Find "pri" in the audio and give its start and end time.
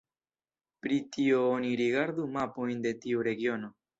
0.85-0.97